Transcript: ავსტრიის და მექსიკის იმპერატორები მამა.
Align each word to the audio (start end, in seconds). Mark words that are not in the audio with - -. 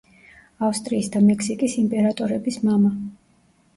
ავსტრიის 0.67 1.11
და 1.15 1.21
მექსიკის 1.27 1.77
იმპერატორები 1.85 2.57
მამა. 2.67 2.95